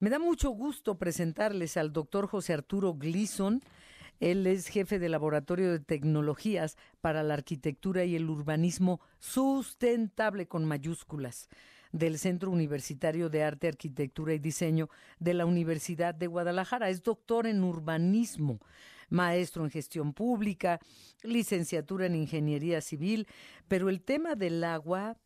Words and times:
Me 0.00 0.10
da 0.10 0.20
mucho 0.20 0.50
gusto 0.50 0.96
presentarles 0.96 1.76
al 1.76 1.92
doctor 1.92 2.28
José 2.28 2.52
Arturo 2.52 2.94
Gleason. 2.94 3.60
Él 4.20 4.46
es 4.46 4.68
jefe 4.68 5.00
de 5.00 5.08
Laboratorio 5.08 5.72
de 5.72 5.80
Tecnologías 5.80 6.76
para 7.00 7.24
la 7.24 7.34
Arquitectura 7.34 8.04
y 8.04 8.14
el 8.14 8.30
Urbanismo 8.30 9.00
Sustentable 9.18 10.46
con 10.46 10.64
mayúsculas 10.66 11.48
del 11.90 12.20
Centro 12.20 12.52
Universitario 12.52 13.28
de 13.28 13.42
Arte, 13.42 13.66
Arquitectura 13.66 14.34
y 14.34 14.38
Diseño 14.38 14.88
de 15.18 15.34
la 15.34 15.46
Universidad 15.46 16.14
de 16.14 16.28
Guadalajara. 16.28 16.90
Es 16.90 17.02
doctor 17.02 17.48
en 17.48 17.64
urbanismo, 17.64 18.60
maestro 19.10 19.64
en 19.64 19.70
gestión 19.70 20.12
pública, 20.12 20.78
licenciatura 21.24 22.06
en 22.06 22.14
ingeniería 22.14 22.80
civil, 22.82 23.26
pero 23.66 23.88
el 23.88 24.00
tema 24.02 24.36
del 24.36 24.62
agua 24.62 25.16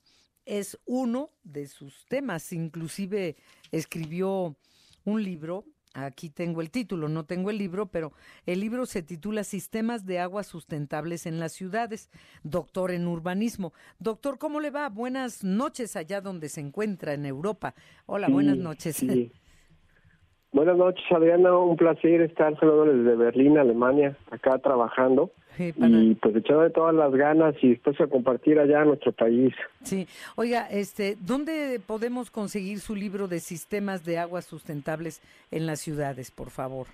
es 0.46 0.78
uno 0.86 1.30
de 1.44 1.66
sus 1.66 2.06
temas. 2.06 2.52
Inclusive 2.52 3.36
escribió 3.70 4.56
un 5.04 5.22
libro, 5.22 5.64
aquí 5.94 6.30
tengo 6.30 6.60
el 6.60 6.70
título, 6.70 7.08
no 7.08 7.24
tengo 7.24 7.50
el 7.50 7.58
libro, 7.58 7.86
pero 7.86 8.12
el 8.46 8.60
libro 8.60 8.86
se 8.86 9.02
titula 9.02 9.44
Sistemas 9.44 10.06
de 10.06 10.18
Aguas 10.18 10.46
Sustentables 10.46 11.26
en 11.26 11.40
las 11.40 11.52
Ciudades, 11.52 12.10
doctor 12.42 12.90
en 12.90 13.06
urbanismo. 13.06 13.72
Doctor, 13.98 14.38
¿cómo 14.38 14.60
le 14.60 14.70
va? 14.70 14.88
Buenas 14.88 15.44
noches 15.44 15.96
allá 15.96 16.20
donde 16.20 16.48
se 16.48 16.60
encuentra 16.60 17.14
en 17.14 17.26
Europa. 17.26 17.74
Hola, 18.06 18.28
buenas 18.28 18.56
noches. 18.56 19.04
Buenas 20.54 20.76
noches, 20.76 21.02
Adriana. 21.10 21.56
Un 21.56 21.78
placer 21.78 22.20
estar 22.20 22.54
saludando 22.60 22.92
desde 22.92 23.16
Berlín, 23.16 23.56
Alemania, 23.56 24.18
acá 24.30 24.58
trabajando. 24.58 25.32
Y 25.58 26.14
pues 26.14 26.36
echando 26.36 26.62
de 26.62 26.70
todas 26.70 26.94
las 26.94 27.12
ganas 27.12 27.54
y 27.62 27.70
después 27.70 28.00
a 28.00 28.06
compartir 28.06 28.58
allá 28.58 28.82
en 28.82 28.88
nuestro 28.88 29.12
país. 29.12 29.54
Sí. 29.82 30.06
Oiga, 30.36 30.68
este, 30.70 31.16
¿dónde 31.20 31.80
podemos 31.86 32.30
conseguir 32.30 32.80
su 32.80 32.94
libro 32.94 33.28
de 33.28 33.40
sistemas 33.40 34.04
de 34.04 34.18
aguas 34.18 34.44
sustentables 34.44 35.20
en 35.50 35.66
las 35.66 35.80
ciudades, 35.80 36.30
por 36.30 36.50
favor? 36.50 36.86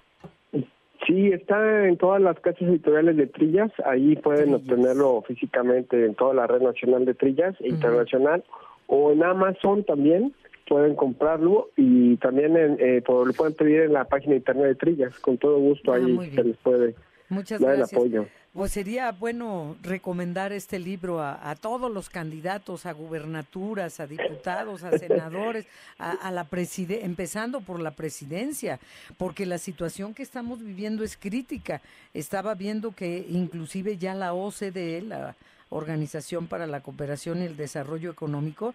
Sí, 1.07 1.29
está 1.29 1.87
en 1.87 1.97
todas 1.97 2.21
las 2.21 2.39
casas 2.41 2.63
editoriales 2.63 3.17
de 3.17 3.27
Trillas. 3.29 3.71
Ahí 3.87 4.17
pueden 4.17 4.53
obtenerlo 4.55 5.23
físicamente 5.27 6.05
en 6.05 6.15
toda 6.15 6.35
la 6.35 6.47
red 6.47 6.61
nacional 6.61 7.07
de 7.07 7.15
Trillas 7.15 7.55
e 7.61 7.69
internacional 7.69 8.45
o 8.89 9.13
en 9.13 9.23
Amazon 9.23 9.85
también 9.85 10.35
pueden 10.69 10.95
comprarlo 10.97 11.71
y 11.77 12.17
también 12.19 12.57
en, 12.57 12.77
eh, 12.79 13.03
lo 13.07 13.33
pueden 13.33 13.55
pedir 13.55 13.81
en 13.83 13.95
la 13.95 14.05
página 14.05 14.33
de 14.33 14.39
internet 14.39 14.67
de 14.67 14.75
Trillas. 14.75 15.19
Con 15.21 15.39
todo 15.39 15.59
gusto 15.59 15.93
ah, 15.93 15.97
ahí 15.97 16.31
se 16.35 16.45
les 16.45 16.57
puede 16.59 16.95
Muchas 17.29 17.61
dar 17.61 17.77
gracias. 17.77 17.93
el 17.93 17.99
apoyo. 17.99 18.27
Pues 18.55 18.73
sería 18.73 19.13
bueno 19.13 19.77
recomendar 19.83 20.53
este 20.53 20.79
libro 20.79 21.23
a, 21.23 21.55
todos 21.61 21.93
los 21.93 22.09
candidatos 22.09 22.87
a 22.87 22.93
gubernaturas, 22.93 24.01
a 24.01 24.07
diputados, 24.07 24.85
a 24.85 24.99
senadores, 24.99 25.67
a, 25.99 26.31
la 26.31 26.45
preside 26.45 27.05
empezando 27.05 27.61
por 27.61 27.79
la 27.79 27.91
presidencia, 27.91 28.81
porque 29.19 29.45
la 29.45 29.59
situación 29.59 30.15
que 30.15 30.23
estamos 30.23 30.61
viviendo 30.61 31.05
es 31.05 31.17
crítica. 31.17 31.83
Estaba 32.15 32.55
viendo 32.55 32.93
que 32.93 33.27
inclusive 33.29 33.99
ya 33.99 34.15
la 34.15 34.33
OCDE, 34.33 35.03
la 35.03 35.37
Organización 35.69 36.47
para 36.47 36.67
la 36.67 36.81
Cooperación 36.81 37.43
y 37.43 37.45
el 37.45 37.57
Desarrollo 37.57 38.11
Económico, 38.11 38.75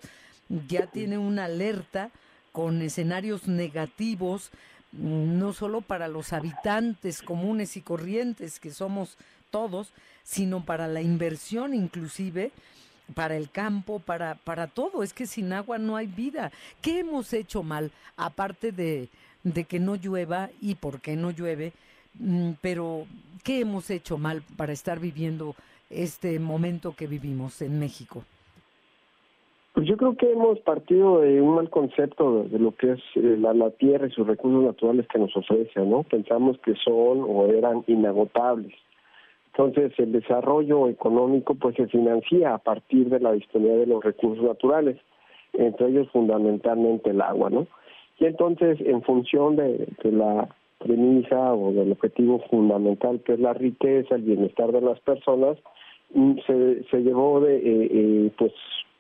ya 0.70 0.86
tiene 0.86 1.18
una 1.18 1.46
alerta 1.46 2.12
con 2.52 2.80
escenarios 2.84 3.48
negativos, 3.48 4.52
mm, 4.92 5.40
no 5.40 5.52
solo 5.52 5.82
para 5.82 6.08
los 6.08 6.32
habitantes 6.32 7.24
comunes 7.24 7.76
y 7.76 7.82
corrientes 7.82 8.60
que 8.60 8.70
somos 8.70 9.18
todos, 9.54 9.94
sino 10.23 10.66
para 10.66 10.88
la 10.88 11.04
inversión 11.04 11.76
inclusive, 11.76 12.52
para 13.14 13.38
el 13.38 13.52
campo, 13.52 14.00
para, 14.00 14.36
para 14.44 14.66
todo. 14.66 15.04
Es 15.04 15.14
que 15.14 15.28
sin 15.28 15.54
agua 15.54 15.78
no 15.78 15.96
hay 15.96 16.08
vida. 16.08 16.52
¿Qué 16.82 17.02
hemos 17.02 17.32
hecho 17.34 17.62
mal? 17.62 17.92
Aparte 18.18 18.72
de, 18.72 19.09
de 19.44 19.64
que 19.66 19.80
no 19.80 19.96
llueva 19.96 20.50
y 20.59 20.74
por 20.74 21.02
qué 21.02 21.16
no 21.16 21.30
llueve, 21.30 21.72
mm, 22.16 22.54
pero 22.62 23.06
¿qué 23.44 23.59
hemos 23.59 23.92
hecho 23.92 24.18
mal 24.18 24.42
para 24.58 24.74
estar 24.74 25.00
viviendo 25.00 25.56
este 25.92 26.40
momento 26.40 26.96
que 26.98 27.06
vivimos 27.06 27.62
en 27.62 27.80
México? 27.80 28.24
Pues 29.74 29.88
yo 29.88 29.97
creo 29.97 30.16
que 30.16 30.31
hemos 30.31 30.59
partido 30.59 31.22
de 31.22 31.41
un 31.41 31.56
mal 31.56 31.70
concepto 31.70 32.44
de, 32.44 32.59
lo 32.59 32.75
que 32.75 32.94
es 32.94 33.00
eh, 33.16 33.38
la, 33.40 33.53
la, 33.53 33.70
tierra 33.72 34.08
y 34.08 34.12
sus 34.12 34.25
recursos 34.25 34.64
naturales 34.64 35.08
que 35.08 35.20
nos 35.20 35.35
ofrece, 35.35 35.80
¿no? 35.80 36.03
Pensamos 36.03 36.58
que 36.59 36.74
son 36.75 37.25
o 37.28 37.47
eran 37.47 37.84
inagotables. 37.88 38.74
Entonces 39.56 39.94
el 40.00 40.12
desarrollo 40.12 40.88
económico 40.88 41.53
pues 41.53 41.75
se 41.75 41.88
financia 41.88 42.56
a 42.56 42.58
partir 42.58 43.09
de 43.09 43.19
la 43.19 43.34
disponibilidad 43.34 43.81
de 43.81 43.88
los 43.88 44.03
recursos 44.03 44.44
naturales, 44.44 44.97
entre 45.53 45.90
ellos 45.90 46.09
fundamentalmente 46.12 47.12
el 47.12 47.22
agua, 47.22 47.52
¿no? 47.52 47.68
Y 48.19 48.25
entonces 48.25 48.80
en 48.81 49.03
función 49.03 49.56
de, 49.56 49.88
la 50.03 50.50
premisa 50.80 51.53
o 51.53 51.72
del 51.72 51.91
objetivo 51.91 52.40
fundamental 52.50 53.22
que 53.24 53.34
es 53.34 53.40
la 53.40 53.53
riqueza, 53.53 54.16
el 54.16 54.24
bienestar 54.24 54.72
de 54.72 54.81
las 54.81 55.00
personas, 55.02 55.58
mm, 56.16 56.34
se, 56.47 56.84
se 56.85 57.03
llevó 57.03 57.40
de 57.40 57.58
eh, 57.58 57.88
eh, 57.91 58.31
pues 58.38 58.53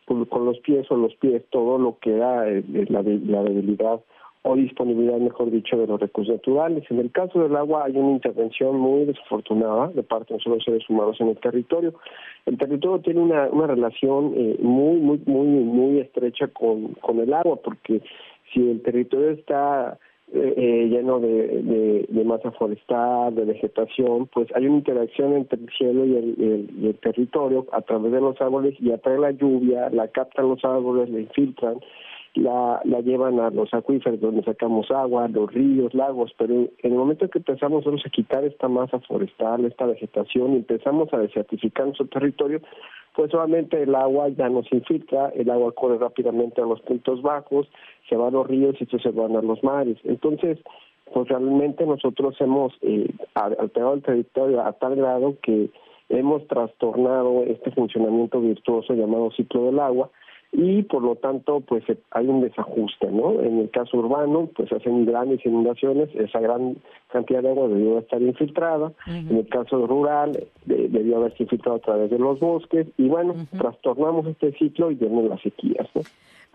con 0.05 0.45
los 0.45 0.59
pies 0.59 0.85
o 0.91 0.97
los 0.97 1.15
pies 1.15 1.43
todo 1.49 1.79
lo 1.79 1.97
que 1.99 2.13
era 2.13 2.47
eh, 2.47 2.63
la, 2.89 3.01
la 3.01 3.43
debilidad 3.43 4.01
o 4.43 4.55
disponibilidad, 4.55 5.17
mejor 5.17 5.51
dicho, 5.51 5.77
de 5.77 5.87
los 5.87 5.99
recursos 5.99 6.35
naturales. 6.35 6.83
En 6.89 6.99
el 6.99 7.11
caso 7.11 7.41
del 7.41 7.55
agua 7.55 7.85
hay 7.85 7.97
una 7.97 8.11
intervención 8.11 8.77
muy 8.77 9.05
desafortunada 9.05 9.87
de 9.89 10.03
parte 10.03 10.33
de 10.33 10.37
nosotros 10.37 10.63
seres 10.63 10.89
humanos 10.89 11.19
en 11.19 11.29
el 11.29 11.37
territorio. 11.37 11.93
El 12.45 12.57
territorio 12.57 12.99
tiene 12.99 13.21
una, 13.21 13.67
relación 13.67 14.33
eh, 14.35 14.57
muy, 14.61 14.99
muy, 14.99 15.21
muy, 15.25 15.47
muy 15.47 15.99
estrecha 15.99 16.47
con, 16.47 16.93
con 16.95 17.19
el 17.19 17.33
agua, 17.33 17.55
porque 17.63 18.01
si 18.53 18.69
el 18.69 18.81
territorio 18.81 19.31
está 19.31 19.97
eh, 20.35 20.53
eh, 20.57 20.87
lleno 20.89 21.19
de, 21.19 22.07
de, 22.09 22.23
masa 22.23 22.49
forestal, 22.51 23.35
de 23.35 23.45
vegetación, 23.45 24.27
pues 24.33 24.47
hay 24.55 24.65
una 24.65 24.77
interacción 24.77 25.33
entre 25.33 25.59
el 25.59 25.69
cielo 25.77 26.05
y 26.05 26.15
el, 26.15 26.97
territorio 27.03 27.67
a 27.71 27.81
través 27.81 28.11
de 28.11 28.19
los 28.19 28.41
árboles 28.41 28.75
y 28.79 28.91
atrae 28.91 29.19
la 29.19 29.29
lluvia, 29.29 29.91
la 29.91 30.07
captan 30.07 30.49
los 30.49 30.65
árboles, 30.65 31.09
la 31.11 31.19
infiltran, 31.19 31.75
la, 32.35 32.81
la 32.83 33.01
llevan 33.01 33.39
a 33.39 33.49
los 33.49 33.73
acuíferos 33.73 34.19
donde 34.19 34.43
sacamos 34.43 34.89
agua, 34.91 35.27
los 35.27 35.53
ríos, 35.53 35.93
lagos, 35.93 36.33
pero 36.37 36.53
en 36.53 36.69
el 36.81 36.93
momento 36.93 37.29
que 37.29 37.39
empezamos 37.39 37.85
nosotros 37.85 38.03
a 38.05 38.09
quitar 38.09 38.43
esta 38.43 38.67
masa 38.67 38.99
forestal, 39.01 39.65
esta 39.65 39.85
vegetación 39.85 40.53
y 40.53 40.57
empezamos 40.57 41.13
a 41.13 41.19
desertificar 41.19 41.85
nuestro 41.85 42.07
territorio, 42.07 42.61
pues 43.15 43.29
solamente 43.31 43.81
el 43.81 43.93
agua 43.93 44.29
ya 44.29 44.49
no 44.49 44.63
se 44.63 44.77
infiltra, 44.77 45.29
el 45.35 45.49
agua 45.49 45.71
corre 45.73 45.99
rápidamente 45.99 46.61
a 46.61 46.65
los 46.65 46.81
puntos 46.81 47.21
bajos, 47.21 47.67
se 48.09 48.15
va 48.15 48.27
a 48.27 48.31
los 48.31 48.47
ríos 48.47 48.75
y 48.79 48.85
se 48.85 49.09
van 49.11 49.35
a 49.35 49.41
los 49.41 49.63
mares. 49.63 49.97
Entonces, 50.03 50.57
pues 51.13 51.27
realmente 51.27 51.85
nosotros 51.85 52.35
hemos 52.39 52.73
eh, 52.81 53.13
alterado 53.35 53.93
el 53.93 54.01
territorio 54.01 54.61
a 54.61 54.73
tal 54.73 54.95
grado 54.95 55.35
que 55.43 55.69
hemos 56.09 56.47
trastornado 56.47 57.43
este 57.43 57.71
funcionamiento 57.71 58.41
virtuoso 58.41 58.93
llamado 58.93 59.31
ciclo 59.31 59.65
del 59.65 59.79
agua, 59.79 60.09
y 60.53 60.83
por 60.83 61.01
lo 61.01 61.15
tanto 61.15 61.61
pues 61.61 61.83
eh, 61.89 61.97
hay 62.11 62.27
un 62.27 62.41
desajuste, 62.41 63.11
¿no? 63.11 63.41
En 63.41 63.59
el 63.59 63.71
caso 63.71 63.97
urbano 63.97 64.49
pues 64.55 64.71
hacen 64.71 65.05
grandes 65.05 65.43
inundaciones, 65.45 66.09
esa 66.13 66.39
gran 66.39 66.77
cantidad 67.11 67.41
de 67.41 67.49
agua 67.49 67.67
debió 67.67 67.99
estar 67.99 68.21
infiltrada, 68.21 68.93
en 69.07 69.35
el 69.35 69.47
caso 69.47 69.85
rural 69.87 70.47
debió 70.65 71.17
haberse 71.17 71.43
infiltrado 71.43 71.77
a 71.77 71.81
través 71.81 72.11
de 72.11 72.19
los 72.19 72.39
bosques 72.39 72.87
y 72.97 73.07
bueno, 73.07 73.35
trastornamos 73.57 74.27
este 74.27 74.53
ciclo 74.53 74.91
y 74.91 74.95
vienen 74.95 75.27
las 75.27 75.41
sequías, 75.41 75.87
¿no? 75.95 76.01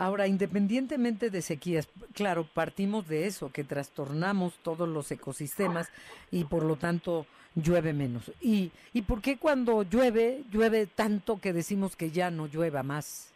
Ahora, 0.00 0.28
independientemente 0.28 1.28
de 1.28 1.42
sequías, 1.42 1.88
claro, 2.15 2.47
partimos 2.54 3.09
de 3.09 3.26
eso, 3.26 3.50
que 3.50 3.65
trastornamos 3.65 4.54
todos 4.62 4.88
los 4.88 5.10
ecosistemas 5.10 5.91
y 6.30 6.44
por 6.44 6.62
lo 6.62 6.76
tanto 6.76 7.26
llueve 7.56 7.92
menos. 7.92 8.30
¿Y, 8.41 8.70
y 8.92 9.03
por 9.03 9.20
qué 9.20 9.38
cuando 9.38 9.82
llueve, 9.82 10.44
llueve 10.53 10.86
tanto 10.86 11.41
que 11.41 11.53
decimos 11.53 11.97
que 11.97 12.12
ya 12.12 12.30
no 12.30 12.47
llueva 12.47 12.84
más? 12.84 13.34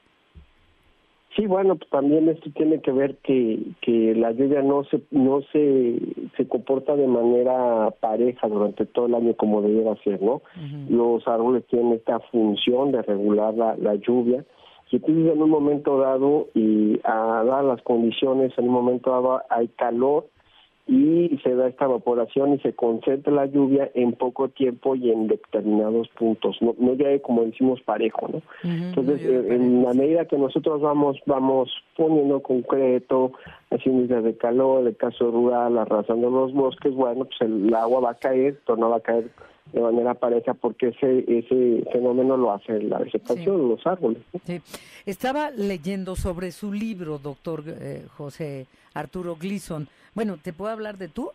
Sí, 1.36 1.46
bueno, 1.46 1.76
pues 1.76 1.88
también 1.88 2.28
esto 2.28 2.50
tiene 2.54 2.82
que 2.82 2.92
ver 2.92 3.16
que, 3.22 3.58
que 3.80 4.14
la 4.14 4.32
lluvia 4.32 4.60
no 4.60 4.84
se 4.84 5.00
no 5.10 5.40
se, 5.52 5.98
se 6.36 6.46
comporta 6.46 6.94
de 6.94 7.06
manera 7.06 7.90
pareja 8.00 8.48
durante 8.48 8.84
todo 8.84 9.06
el 9.06 9.14
año 9.14 9.34
como 9.34 9.62
debiera 9.62 9.96
ser, 10.04 10.20
¿no? 10.20 10.42
Los 10.90 11.26
árboles 11.26 11.66
tienen 11.68 11.94
esta 11.94 12.20
función 12.30 12.92
de 12.92 13.00
regular 13.00 13.54
la, 13.54 13.76
la 13.76 13.94
lluvia 13.94 14.44
y 14.92 14.96
entonces 14.96 15.32
en 15.32 15.42
un 15.42 15.48
momento 15.48 15.98
dado 15.98 16.48
y 16.54 17.00
a 17.04 17.42
dar 17.44 17.64
las 17.64 17.80
condiciones, 17.80 18.52
en 18.58 18.66
un 18.66 18.74
momento 18.74 19.10
dado 19.10 19.40
hay 19.48 19.68
calor 19.68 20.26
y 20.86 21.38
se 21.44 21.54
da 21.54 21.68
esta 21.68 21.84
evaporación 21.84 22.54
y 22.54 22.58
se 22.58 22.74
concentra 22.74 23.32
la 23.32 23.46
lluvia 23.46 23.90
en 23.94 24.12
poco 24.14 24.48
tiempo 24.48 24.96
y 24.96 25.10
en 25.10 25.28
determinados 25.28 26.08
puntos, 26.08 26.56
no, 26.60 26.74
no 26.78 26.94
ya 26.94 27.16
como 27.20 27.44
decimos 27.44 27.80
parejo, 27.82 28.28
¿no? 28.28 28.42
Entonces, 28.64 29.22
eh, 29.24 29.54
en 29.54 29.84
la 29.84 29.94
medida 29.94 30.24
que 30.24 30.36
nosotros 30.36 30.80
vamos 30.80 31.18
vamos 31.26 31.70
poniendo 31.96 32.40
concreto, 32.40 33.32
haciendo 33.70 34.04
islas 34.04 34.24
de 34.24 34.36
calor, 34.36 34.86
el 34.86 34.96
caso 34.96 35.30
rural, 35.30 35.78
arrasando 35.78 36.30
los 36.30 36.52
bosques, 36.52 36.92
bueno, 36.94 37.26
pues 37.26 37.40
el 37.42 37.72
agua 37.74 38.00
va 38.00 38.10
a 38.10 38.14
caer, 38.14 38.58
pero 38.66 38.76
no 38.76 38.90
va 38.90 38.96
a 38.96 39.00
caer 39.00 39.30
de 39.72 39.80
manera 39.80 40.14
pareja 40.14 40.54
porque 40.54 40.88
ese 40.88 41.24
ese 41.28 41.84
fenómeno 41.92 42.36
lo 42.36 42.52
hace 42.52 42.82
la 42.82 42.98
vegetación, 42.98 43.68
los 43.68 43.86
árboles. 43.86 44.22
Sí. 44.44 44.60
Estaba 45.06 45.50
leyendo 45.50 46.16
sobre 46.16 46.52
su 46.52 46.72
libro, 46.72 47.18
doctor 47.18 47.64
eh, 47.66 48.04
José 48.16 48.66
Arturo 48.94 49.36
Gleason. 49.36 49.88
Bueno, 50.14 50.38
¿te 50.42 50.52
puedo 50.52 50.70
hablar 50.70 50.98
de 50.98 51.08
tú? 51.08 51.30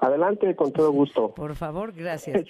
Adelante, 0.00 0.54
con 0.54 0.72
todo 0.72 0.92
gusto. 0.92 1.30
Por 1.30 1.56
favor, 1.56 1.92
gracias. 1.96 2.44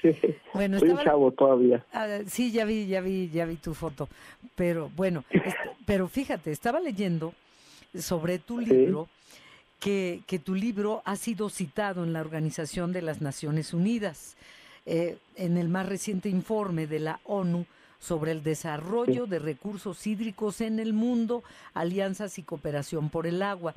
Bueno, 0.53 0.79
Soy 0.79 0.95
chavo 1.03 1.33
todavía. 1.33 1.85
Ah, 1.93 2.19
sí, 2.27 2.53
ya 2.53 2.65
vi, 2.65 2.87
ya 2.87 3.01
vi, 3.01 3.31
ya 3.31 3.47
vi 3.47 3.57
tu 3.57 3.75
foto. 3.75 4.09
Pero 4.55 4.91
bueno, 4.97 5.25
pero 5.87 6.09
fíjate, 6.09 6.51
estaba 6.51 6.79
leyendo 6.79 7.33
sobre 7.95 8.39
tu 8.39 8.59
libro 8.61 9.09
que, 9.81 10.23
que 10.27 10.39
tu 10.39 10.55
libro 10.55 11.03
ha 11.05 11.17
sido 11.17 11.51
citado 11.51 12.05
en 12.05 12.13
la 12.13 12.21
Organización 12.21 12.93
de 12.93 13.03
las 13.03 13.21
Naciones 13.21 13.73
Unidas. 13.73 14.37
Eh, 14.91 15.19
en 15.37 15.59
el 15.59 15.69
más 15.69 15.87
reciente 15.87 16.31
informe 16.31 16.87
de 16.87 16.99
la 16.99 17.21
ONU 17.25 17.67
sobre 18.01 18.33
el 18.33 18.43
desarrollo 18.43 19.27
de 19.27 19.39
recursos 19.39 20.07
hídricos 20.07 20.63
en 20.63 20.79
el 20.79 20.95
mundo, 20.95 21.43
alianzas 21.75 22.39
y 22.39 22.43
cooperación 22.43 23.11
por 23.11 23.27
el 23.27 23.43
agua. 23.43 23.75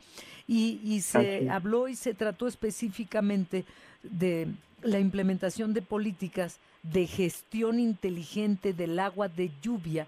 Y, 0.48 1.02
se 1.02 1.50
habló 1.50 1.90
y 1.90 1.96
se 1.96 2.14
trató 2.14 2.48
específicamente 2.48 3.66
de 4.04 4.48
la 4.82 5.00
implementación 5.00 5.74
de 5.74 5.82
políticas 5.82 6.60
de 6.82 7.08
gestión 7.08 7.78
inteligente 7.78 8.72
del 8.72 8.98
agua 8.98 9.28
de 9.28 9.52
lluvia 9.62 10.08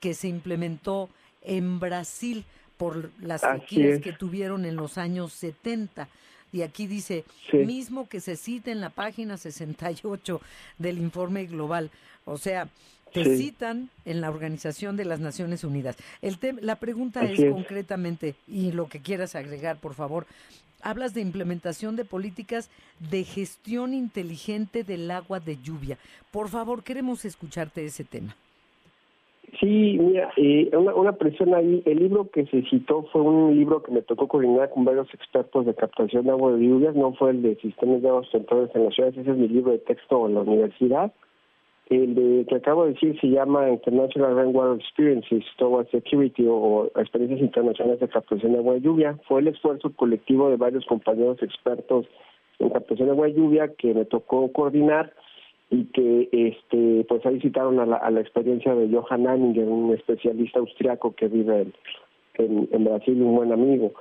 que 0.00 0.14
se 0.14 0.28
implementó 0.28 1.10
en 1.42 1.78
Brasil 1.78 2.46
por 2.78 3.10
las 3.20 3.42
sequías 3.42 4.00
que 4.00 4.12
tuvieron 4.12 4.64
en 4.64 4.76
los 4.76 4.96
años 4.96 5.32
70. 5.34 6.08
Y 6.50 6.62
aquí 6.62 6.86
dice, 6.86 7.24
mismo 7.52 8.08
que 8.08 8.20
se 8.20 8.36
cita 8.36 8.70
en 8.70 8.80
la 8.80 8.88
página 8.88 9.36
68 9.36 10.40
del 10.78 10.98
informe 10.98 11.44
global. 11.44 11.90
O 12.24 12.38
sea, 12.38 12.68
te 13.12 13.36
citan 13.36 13.90
en 14.04 14.20
la 14.20 14.30
Organización 14.30 14.96
de 14.96 15.04
las 15.04 15.20
Naciones 15.20 15.64
Unidas. 15.64 15.96
El 16.22 16.38
la 16.60 16.76
pregunta 16.76 17.24
es, 17.24 17.38
concretamente, 17.50 18.34
y 18.46 18.72
lo 18.72 18.88
que 18.88 19.00
quieras 19.00 19.34
agregar, 19.34 19.78
por 19.78 19.94
favor, 19.94 20.26
hablas 20.80 21.12
de 21.14 21.20
implementación 21.20 21.96
de 21.96 22.04
políticas 22.04 22.70
de 23.10 23.24
gestión 23.24 23.92
inteligente 23.92 24.84
del 24.84 25.10
agua 25.10 25.40
de 25.40 25.58
lluvia. 25.60 25.98
Por 26.30 26.48
favor, 26.48 26.82
queremos 26.82 27.24
escucharte 27.24 27.84
ese 27.84 28.04
tema. 28.04 28.36
Sí, 29.58 29.98
mira, 29.98 30.30
eh, 30.36 30.70
una, 30.76 30.94
una 30.94 31.12
presión 31.12 31.54
ahí. 31.54 31.82
El 31.86 31.98
libro 31.98 32.30
que 32.30 32.46
se 32.46 32.62
citó 32.62 33.04
fue 33.12 33.22
un 33.22 33.56
libro 33.56 33.82
que 33.82 33.92
me 33.92 34.02
tocó 34.02 34.28
coordinar 34.28 34.70
con 34.70 34.84
varios 34.84 35.12
expertos 35.14 35.64
de 35.66 35.74
captación 35.74 36.24
de 36.24 36.30
agua 36.30 36.52
de 36.52 36.66
lluvias, 36.66 36.94
no 36.94 37.14
fue 37.14 37.30
el 37.30 37.42
de 37.42 37.56
sistemas 37.56 38.02
de 38.02 38.08
aguas 38.08 38.28
centrales 38.30 38.70
en 38.74 38.84
las 38.84 38.94
ciudades, 38.94 39.16
ese 39.16 39.30
es 39.30 39.36
mi 39.36 39.48
libro 39.48 39.72
de 39.72 39.78
texto 39.78 40.26
en 40.26 40.34
la 40.34 40.42
universidad. 40.42 41.12
El 41.88 42.14
de, 42.14 42.46
que 42.46 42.56
acabo 42.56 42.84
de 42.84 42.92
decir 42.92 43.18
se 43.18 43.28
llama 43.28 43.70
International 43.70 44.36
Rainwater 44.36 44.78
Experiences 44.78 45.42
Towards 45.56 45.90
Security 45.90 46.44
o, 46.46 46.90
Experiencias 46.96 47.40
Internacionales 47.40 48.00
de 48.00 48.08
Captación 48.08 48.52
de 48.52 48.58
Agua 48.58 48.74
de 48.74 48.82
Lluvia. 48.82 49.18
Fue 49.26 49.40
el 49.40 49.48
esfuerzo 49.48 49.90
colectivo 49.96 50.50
de 50.50 50.56
varios 50.56 50.84
compañeros 50.84 51.42
expertos 51.42 52.06
en 52.58 52.68
captación 52.68 53.08
de 53.08 53.12
agua 53.12 53.26
de 53.28 53.34
lluvia 53.34 53.72
que 53.78 53.94
me 53.94 54.04
tocó 54.04 54.52
coordinar 54.52 55.14
y 55.70 55.84
que 55.86 56.28
este 56.32 57.04
pues 57.08 57.24
ahí 57.26 57.40
citaron 57.40 57.78
a 57.80 57.86
la, 57.86 57.96
a 57.96 58.10
la 58.10 58.20
experiencia 58.20 58.74
de 58.74 58.88
Johan 58.88 59.26
Anninger, 59.26 59.66
un 59.66 59.94
especialista 59.94 60.60
austriaco 60.60 61.14
que 61.14 61.28
vive 61.28 61.66
en, 62.34 62.68
en, 62.72 62.84
Brasil, 62.84 63.20
un 63.22 63.36
buen 63.36 63.52
amigo. 63.52 63.92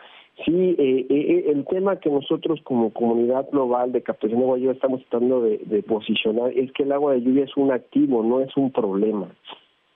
Sí, 0.45 0.75
eh, 0.77 0.77
eh, 0.77 1.05
eh, 1.09 1.45
el 1.47 1.65
tema 1.65 1.99
que 1.99 2.11
nosotros 2.11 2.61
como 2.63 2.93
comunidad 2.93 3.49
global 3.51 3.91
de 3.91 4.03
captación 4.03 4.39
de 4.39 4.45
agua 4.45 4.57
lluvia 4.57 4.73
estamos 4.73 5.01
tratando 5.09 5.41
de, 5.41 5.57
de 5.65 5.81
posicionar 5.81 6.51
es 6.51 6.71
que 6.73 6.83
el 6.83 6.91
agua 6.91 7.13
de 7.13 7.21
lluvia 7.21 7.45
es 7.45 7.57
un 7.57 7.71
activo, 7.71 8.23
no 8.23 8.39
es 8.41 8.55
un 8.55 8.71
problema. 8.71 9.29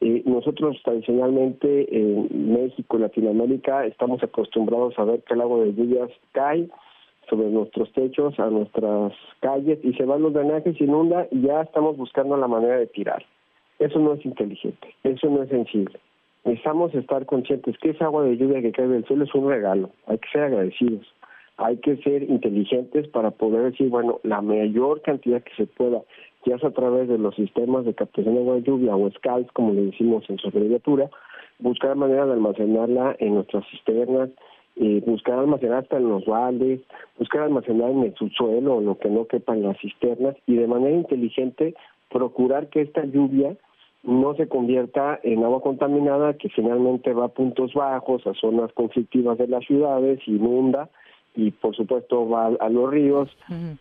Eh, 0.02 0.24
nosotros 0.26 0.82
tradicionalmente 0.84 1.96
en 1.96 2.54
México 2.54 2.98
y 2.98 3.02
Latinoamérica 3.02 3.86
estamos 3.86 4.24
acostumbrados 4.24 4.98
a 4.98 5.04
ver 5.04 5.22
que 5.22 5.36
el 5.36 5.42
agua 5.42 5.64
de 5.64 5.76
lluvias 5.76 6.10
cae 6.32 6.68
sobre 7.32 7.50
nuestros 7.50 7.90
techos, 7.94 8.38
a 8.40 8.50
nuestras 8.50 9.14
calles 9.40 9.80
y 9.84 9.94
se 9.94 10.04
van 10.04 10.22
los 10.22 10.34
drenajes, 10.34 10.78
se 10.78 10.84
inunda 10.84 11.28
y 11.32 11.42
ya 11.42 11.62
estamos 11.62 11.96
buscando 11.96 12.36
la 12.36 12.48
manera 12.48 12.78
de 12.78 12.88
tirar. 12.88 13.24
Eso 13.80 14.00
no 14.00 14.14
es 14.14 14.26
inteligente, 14.26 14.94
eso 15.04 15.30
no 15.30 15.42
es 15.42 15.50
sensible. 15.50 15.98
Necesitamos 16.44 16.94
estar 16.94 17.26
conscientes 17.26 17.78
que 17.78 17.92
esa 17.92 18.06
agua 18.06 18.24
de 18.24 18.36
lluvia 18.36 18.62
que 18.62 18.74
cae 18.74 18.88
del 18.88 19.06
cielo 19.06 19.24
es 19.24 19.34
un 19.34 19.50
regalo, 19.50 19.92
hay 20.08 20.18
que 20.18 20.30
ser 20.30 20.44
agradecidos, 20.44 21.08
hay 21.56 21.78
que 21.78 21.96
ser 21.98 22.24
inteligentes 22.24 23.08
para 23.08 23.32
poder 23.32 23.72
decir, 23.72 23.90
bueno, 23.90 24.20
la 24.24 24.42
mayor 24.42 25.02
cantidad 25.02 25.42
que 25.42 25.56
se 25.56 25.68
pueda, 25.68 26.02
ya 26.46 26.58
sea 26.58 26.70
a 26.70 26.74
través 26.74 27.08
de 27.08 27.18
los 27.18 27.34
sistemas 27.36 27.86
de 27.86 27.94
captación 27.94 28.36
de 28.36 28.42
agua 28.42 28.56
de 28.56 28.64
lluvia 28.64 28.96
o 28.96 29.10
SCALS, 29.10 29.50
como 29.54 29.74
le 29.74 29.84
decimos 29.84 30.30
en 30.30 30.38
su 30.38 30.50
abreviatura, 30.50 31.10
buscar 31.60 31.96
manera 31.96 32.26
de 32.26 32.34
almacenarla 32.34 33.16
en 33.20 33.36
nuestras 33.36 33.66
cisternas, 33.70 34.30
eh, 34.78 35.02
buscar 35.06 35.40
almacenar 35.40 35.84
hasta 35.84 35.98
en 35.98 36.10
los 36.10 36.26
baldes, 36.26 36.82
buscar 37.20 37.44
almacenar 37.44 37.92
en 37.92 38.04
el 38.04 38.16
subsuelo 38.16 38.78
o 38.78 38.82
lo 38.82 38.98
que 38.98 39.10
no 39.10 39.26
quepa 39.26 39.54
en 39.54 39.64
las 39.64 39.78
cisternas 39.80 40.36
y 40.48 40.56
de 40.56 40.68
manera 40.68 40.96
inteligente 40.96 41.76
procurar 42.10 42.70
que 42.70 42.82
esta 42.82 43.06
lluvia 43.06 43.56
no 44.04 44.34
se 44.36 44.48
convierta 44.48 45.20
en 45.24 45.44
agua 45.44 45.62
contaminada 45.62 46.34
que 46.34 46.50
finalmente 46.50 47.14
va 47.14 47.26
a 47.26 47.30
puntos 47.30 47.74
bajos, 47.74 48.26
a 48.26 48.34
zonas 48.34 48.72
conflictivas 48.74 49.38
de 49.38 49.48
las 49.48 49.66
ciudades, 49.66 50.20
inunda 50.26 50.90
y 51.36 51.52
por 51.52 51.76
supuesto 51.76 52.28
va 52.28 52.48
a, 52.48 52.70
los 52.70 52.90
ríos. 52.90 53.30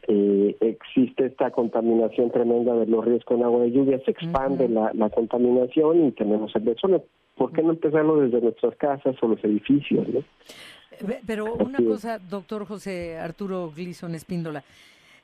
eh, 0.09 0.57
existe 0.61 1.27
esta 1.27 1.51
contaminación 1.51 2.31
tremenda 2.31 2.75
de 2.75 2.87
los 2.87 3.05
ríos 3.05 3.25
con 3.25 3.43
agua 3.43 3.63
de 3.63 3.73
lluvia, 3.73 4.01
se 4.05 4.11
expande 4.13 4.69
la, 4.69 4.93
la, 4.95 5.11
contaminación 5.11 6.07
y 6.07 6.13
tenemos 6.13 6.55
el 6.55 6.65
desorden. 6.65 7.03
¿Por 7.37 7.53
qué 7.53 7.63
no 7.63 7.71
empezarlo 7.71 8.21
desde 8.21 8.41
nuestras 8.41 8.77
casas 8.77 9.17
o 9.23 9.29
los 9.29 9.43
edificios? 9.43 10.07
¿no? 10.09 10.23
Pero 11.27 11.55
una 11.55 11.79
cosa, 11.79 12.19
doctor 12.19 12.67
José 12.67 13.19
Arturo 13.19 13.73
Glison 13.75 14.15
Espíndola, 14.15 14.63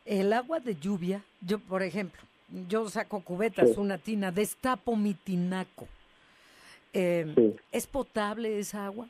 el 0.05 0.32
agua 0.32 0.61
de 0.61 0.76
lluvia, 0.76 1.20
yo 1.40 1.58
por 1.58 1.82
ejemplo, 1.82 2.20
yo 2.69 2.88
saco 2.88 3.20
cubetas, 3.20 3.76
una 3.76 3.99
tina, 3.99 4.31
destapo 4.31 4.96
mi 4.96 5.14
tinaco. 5.14 5.87
Eh, 6.93 7.55
¿Es 7.73 7.87
potable 7.87 8.58
esa 8.58 8.87
agua? 8.87 9.06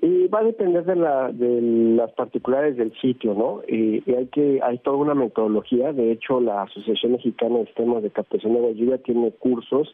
Y 0.00 0.28
va 0.28 0.40
a 0.40 0.44
depender 0.44 0.84
de, 0.84 0.94
la, 0.94 1.32
de 1.32 1.60
las 1.60 2.12
particulares 2.12 2.76
del 2.76 2.96
sitio, 3.00 3.34
¿no? 3.34 3.62
Y, 3.66 4.02
hay 4.14 4.26
que 4.26 4.60
hay 4.62 4.78
toda 4.78 4.96
una 4.96 5.14
metodología. 5.14 5.92
De 5.92 6.12
hecho, 6.12 6.40
la 6.40 6.62
Asociación 6.62 7.12
Mexicana 7.12 7.58
de 7.58 7.66
Sistemas 7.66 8.02
de 8.04 8.10
Captación 8.10 8.52
de 8.52 8.60
Agua 8.60 8.72
Lluvia 8.72 8.98
tiene 8.98 9.32
cursos 9.32 9.92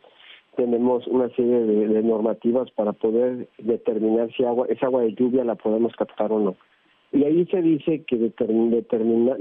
tenemos 0.56 1.06
una 1.06 1.28
serie 1.30 1.60
de, 1.60 2.02
normativas 2.02 2.70
para 2.72 2.92
poder 2.92 3.48
determinar 3.58 4.30
si 4.36 4.44
agua, 4.44 4.66
esa 4.68 4.86
agua 4.86 5.02
de 5.02 5.14
lluvia 5.14 5.44
la 5.44 5.54
podemos 5.54 5.94
captar 5.96 6.32
o 6.32 6.38
no. 6.38 6.56
Y 7.12 7.24
ahí 7.24 7.46
se 7.46 7.62
dice 7.62 8.02
que 8.04 8.16
determina, 8.16 8.76
determina, 8.76 9.36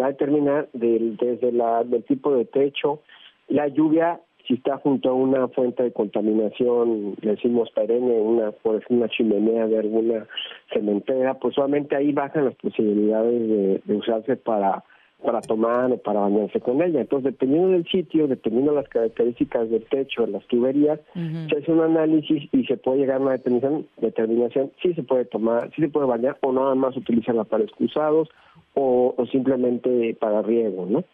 va 0.00 0.06
a 0.06 0.10
determinar 0.10 0.68
del, 0.72 1.16
desde 1.16 1.50
la, 1.50 1.82
del 1.82 2.04
tipo 2.04 2.34
de 2.34 2.44
techo, 2.44 3.00
la 3.48 3.66
lluvia, 3.68 4.20
si 4.46 4.54
está 4.54 4.78
junto 4.78 5.10
a 5.10 5.14
una 5.14 5.48
fuente 5.48 5.82
de 5.82 5.92
contaminación, 5.92 7.14
decimos 7.22 7.70
perenne, 7.72 8.20
una, 8.20 8.52
por 8.52 8.76
ejemplo, 8.76 8.98
una 8.98 9.08
chimenea 9.08 9.66
de 9.66 9.78
alguna 9.78 10.26
cementera, 10.72 11.34
pues 11.34 11.54
solamente 11.54 11.96
ahí 11.96 12.12
bajan 12.12 12.44
las 12.44 12.54
posibilidades 12.54 13.82
de 13.84 13.96
usarse 13.96 14.36
para 14.36 14.84
para 15.22 15.40
tomar 15.40 15.92
o 15.92 15.96
para 15.96 16.20
bañarse 16.20 16.60
con 16.60 16.82
ella. 16.82 17.00
Entonces, 17.00 17.32
dependiendo 17.32 17.68
del 17.68 17.86
sitio, 17.86 18.26
dependiendo 18.26 18.72
de 18.72 18.78
las 18.78 18.88
características 18.88 19.70
del 19.70 19.84
techo, 19.84 20.26
de 20.26 20.32
las 20.32 20.46
tuberías, 20.46 21.00
se 21.14 21.58
hace 21.58 21.72
un 21.72 21.80
análisis 21.80 22.48
y 22.52 22.64
se 22.64 22.76
puede 22.76 22.98
llegar 22.98 23.16
a 23.16 23.20
una 23.20 23.32
determinación, 23.32 23.86
determinación 23.98 24.72
si 24.82 24.94
se 24.94 25.02
puede 25.02 25.24
tomar, 25.24 25.70
si 25.74 25.82
se 25.82 25.88
puede 25.88 26.06
bañar 26.06 26.36
o 26.40 26.52
nada 26.52 26.74
más 26.74 26.96
utilizarla 26.96 27.44
para 27.44 27.64
excusados 27.64 28.28
o, 28.74 29.14
o 29.16 29.26
simplemente 29.26 30.16
para 30.20 30.42
riego, 30.42 30.86
¿no? 30.88 31.04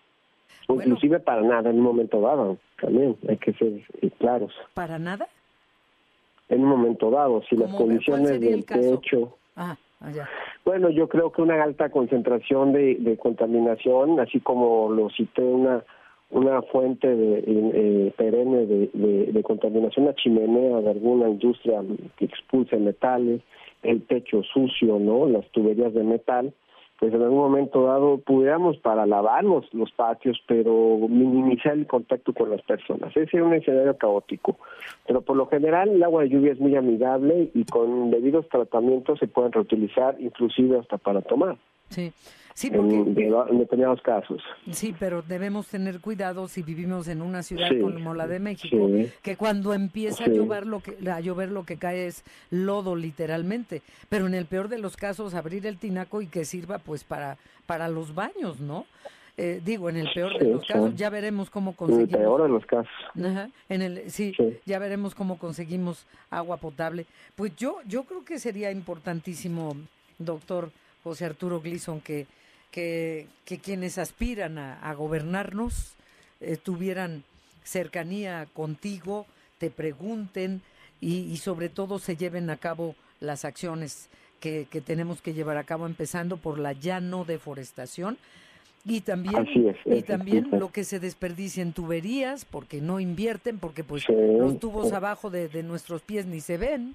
O 0.68 0.74
inclusive 0.74 1.20
para 1.20 1.42
nada 1.42 1.70
en 1.70 1.76
un 1.76 1.82
momento 1.82 2.20
dado, 2.20 2.58
también 2.80 3.16
hay 3.28 3.36
que 3.38 3.52
ser 3.54 3.80
eh, 4.02 4.10
claros. 4.18 4.52
¿Para 4.74 4.98
nada? 4.98 5.26
En 6.48 6.62
un 6.62 6.68
momento 6.68 7.10
dado, 7.10 7.42
si 7.48 7.56
las 7.56 7.74
condiciones 7.74 8.40
del 8.40 8.64
techo... 8.64 9.34
Bueno, 10.64 10.90
yo 10.90 11.08
creo 11.08 11.32
que 11.32 11.42
una 11.42 11.62
alta 11.62 11.90
concentración 11.90 12.72
de, 12.72 13.18
contaminación, 13.20 14.20
así 14.20 14.40
como 14.40 14.90
lo 14.90 15.10
cité, 15.10 15.42
una 15.42 15.84
una 16.30 16.60
fuente 16.60 17.08
de, 17.08 17.42
eh, 17.46 18.12
perenne 18.14 18.66
de, 18.66 18.90
de, 18.92 19.32
de, 19.32 19.42
contaminación, 19.42 20.04
una 20.04 20.14
chimenea 20.14 20.82
de 20.82 20.90
alguna 20.90 21.26
industria 21.26 21.80
que 22.18 22.26
expulse 22.26 22.76
metales, 22.76 23.40
el 23.82 24.02
techo 24.02 24.42
sucio, 24.42 24.98
¿no? 24.98 25.26
Las 25.26 25.46
tuberías 25.52 25.94
de 25.94 26.04
metal, 26.04 26.52
pues 26.98 27.14
en 27.14 27.22
algún 27.22 27.38
momento 27.38 27.84
dado 27.84 28.18
pudiéramos 28.18 28.76
para 28.78 29.06
lavarnos 29.06 29.72
los 29.72 29.92
patios, 29.92 30.40
pero 30.48 30.98
minimizar 31.08 31.74
el 31.74 31.86
contacto 31.86 32.32
con 32.32 32.50
las 32.50 32.60
personas. 32.62 33.16
Ese 33.16 33.36
es 33.36 33.42
un 33.42 33.54
escenario 33.54 33.96
caótico. 33.96 34.56
Pero 35.06 35.22
por 35.22 35.36
lo 35.36 35.46
general 35.46 35.90
el 35.90 36.02
agua 36.02 36.22
de 36.22 36.30
lluvia 36.30 36.52
es 36.52 36.58
muy 36.58 36.74
amigable 36.74 37.50
y 37.54 37.64
con 37.64 38.10
debidos 38.10 38.48
tratamientos 38.48 39.20
se 39.20 39.28
pueden 39.28 39.52
reutilizar, 39.52 40.16
inclusive 40.18 40.78
hasta 40.78 40.98
para 40.98 41.22
tomar. 41.22 41.56
Sí. 41.88 42.12
Sí, 42.58 42.72
porque, 42.72 42.96
en, 42.96 43.58
determinados 43.58 44.02
casos. 44.02 44.42
Sí, 44.72 44.92
pero 44.98 45.22
debemos 45.22 45.68
tener 45.68 46.00
cuidado 46.00 46.48
si 46.48 46.64
vivimos 46.64 47.06
en 47.06 47.22
una 47.22 47.44
ciudad 47.44 47.70
como 47.80 48.14
la 48.14 48.26
de 48.26 48.40
México, 48.40 48.90
que 49.22 49.36
cuando 49.36 49.74
empieza 49.74 50.24
a 50.24 50.26
llover 50.26 50.66
lo 50.66 50.80
que 50.80 50.96
a 51.08 51.20
llover 51.20 51.52
lo 51.52 51.62
que 51.62 51.76
cae 51.76 52.08
es 52.08 52.24
lodo 52.50 52.96
literalmente, 52.96 53.82
pero 54.08 54.26
en 54.26 54.34
el 54.34 54.46
peor 54.46 54.68
de 54.68 54.78
los 54.78 54.96
casos 54.96 55.34
abrir 55.34 55.68
el 55.68 55.78
tinaco 55.78 56.20
y 56.20 56.26
que 56.26 56.44
sirva 56.44 56.78
pues 56.78 57.04
para 57.04 57.36
para 57.64 57.86
los 57.86 58.12
baños, 58.12 58.58
¿no? 58.58 58.86
Eh, 59.36 59.60
digo, 59.64 59.88
en 59.88 59.98
el 59.98 60.12
peor 60.12 60.36
de 60.36 60.48
los 60.48 60.66
casos, 60.66 60.96
ya 60.96 61.10
veremos 61.10 61.50
cómo 61.50 61.76
conseguimos. 61.76 62.12
En 62.12 62.16
el 62.16 62.22
peor 62.22 62.42
de 62.42 62.48
los 62.48 62.66
casos. 62.66 63.52
en 63.68 63.82
el, 63.82 64.10
sí, 64.10 64.34
ya 64.66 64.80
veremos 64.80 65.14
cómo 65.14 65.38
conseguimos 65.38 66.06
agua 66.28 66.56
potable. 66.56 67.06
Pues 67.36 67.54
yo, 67.54 67.78
yo 67.86 68.02
creo 68.02 68.24
que 68.24 68.40
sería 68.40 68.72
importantísimo, 68.72 69.76
doctor 70.18 70.72
José 71.04 71.24
Arturo 71.24 71.60
Gleason, 71.60 72.00
que 72.00 72.26
que, 72.70 73.26
quienes 73.62 73.98
aspiran 73.98 74.58
a, 74.58 74.94
gobernarnos 74.94 75.94
eh, 76.40 76.56
tuvieran 76.56 77.24
cercanía 77.64 78.46
contigo, 78.54 79.26
te 79.58 79.70
pregunten 79.70 80.62
y, 81.00 81.36
sobre 81.36 81.68
todo 81.68 81.98
se 81.98 82.16
lleven 82.16 82.50
a 82.50 82.56
cabo 82.56 82.94
las 83.20 83.44
acciones 83.44 84.08
que, 84.40 84.66
tenemos 84.84 85.20
que 85.20 85.34
llevar 85.34 85.56
a 85.56 85.64
cabo, 85.64 85.86
empezando 85.86 86.36
por 86.36 86.58
la 86.58 86.72
ya 86.72 87.00
no 87.00 87.24
deforestación. 87.24 88.16
Y 88.84 89.00
también, 89.02 89.74
y 89.84 90.02
también 90.02 90.48
lo 90.52 90.70
que 90.70 90.84
se 90.84 90.98
desperdicia 90.98 91.62
en 91.62 91.72
tuberías, 91.72 92.44
porque 92.44 92.80
no 92.80 93.00
invierten, 93.00 93.58
porque 93.58 93.84
pues 93.84 94.08
los 94.08 94.58
tubos 94.58 94.92
abajo 94.92 95.30
de, 95.30 95.62
nuestros 95.62 96.00
pies 96.02 96.26
ni 96.26 96.40
se 96.40 96.56
ven, 96.56 96.94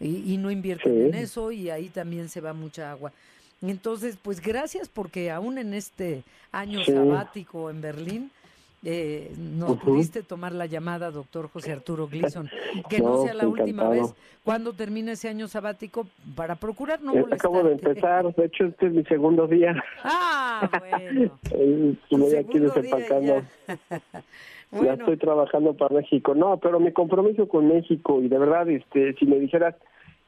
y, 0.00 0.36
no 0.36 0.50
invierten 0.50 1.06
en 1.06 1.14
eso, 1.14 1.50
y 1.50 1.70
ahí 1.70 1.88
también 1.88 2.28
se 2.28 2.40
va 2.40 2.52
mucha 2.52 2.90
agua. 2.90 3.12
Entonces, 3.70 4.18
pues 4.20 4.40
gracias 4.40 4.88
porque 4.88 5.30
aún 5.30 5.58
en 5.58 5.74
este 5.74 6.22
año 6.52 6.84
sabático 6.84 7.70
en 7.70 7.80
Berlín, 7.80 8.30
eh, 8.86 9.32
nos 9.38 9.78
pudiste 9.78 10.22
tomar 10.22 10.52
la 10.52 10.66
llamada, 10.66 11.10
doctor 11.10 11.48
José 11.48 11.72
Arturo 11.72 12.06
Gleason. 12.06 12.50
Que 12.90 13.00
no, 13.00 13.22
sea 13.22 13.32
la 13.32 13.48
última 13.48 13.88
vez. 13.88 14.14
cuando 14.42 14.74
termine 14.74 15.12
ese 15.12 15.30
año 15.30 15.48
sabático? 15.48 16.06
Para 16.36 16.56
procurar 16.56 17.00
no 17.00 17.12
molestarte. 17.14 17.36
Acabo 17.36 17.62
de 17.62 17.72
empezar, 17.72 18.34
de 18.34 18.44
hecho 18.44 18.66
este 18.66 18.86
es 18.86 18.92
mi 18.92 19.04
segundo 19.04 19.46
día. 19.46 19.74
Ah, 20.02 20.68
bueno. 20.80 21.38
Estoy 22.10 22.36
aquí 22.36 22.58
desempacando. 22.58 23.42
Ya. 24.72 24.82
ya 24.82 24.92
estoy 24.94 25.16
trabajando 25.18 25.74
para 25.74 25.94
México. 25.94 26.34
No, 26.34 26.56
pero 26.56 26.80
mi 26.80 26.90
compromiso 26.90 27.46
con 27.46 27.68
México 27.68 28.20
y 28.20 28.26
de 28.26 28.38
verdad, 28.38 28.68
este, 28.68 29.14
si 29.14 29.24
me 29.24 29.38
dijeras 29.38 29.76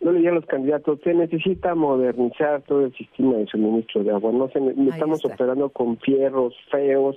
no 0.00 0.12
le 0.12 0.30
los 0.30 0.46
candidatos, 0.46 1.00
se 1.02 1.14
necesita 1.14 1.74
modernizar 1.74 2.62
todo 2.62 2.84
el 2.84 2.94
sistema 2.94 3.36
de 3.36 3.46
suministro 3.46 4.04
de 4.04 4.10
agua. 4.10 4.30
No 4.32 4.48
se, 4.48 4.60
estamos 4.88 5.24
operando 5.24 5.70
con 5.70 5.98
fierros 5.98 6.54
feos, 6.70 7.16